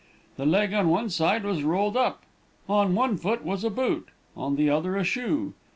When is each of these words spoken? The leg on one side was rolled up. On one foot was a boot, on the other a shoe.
The 0.35 0.47
leg 0.47 0.73
on 0.73 0.89
one 0.89 1.11
side 1.11 1.43
was 1.43 1.61
rolled 1.61 1.95
up. 1.95 2.23
On 2.67 2.95
one 2.95 3.17
foot 3.17 3.43
was 3.45 3.63
a 3.63 3.69
boot, 3.69 4.07
on 4.35 4.55
the 4.55 4.67
other 4.67 4.97
a 4.97 5.03
shoe. 5.03 5.53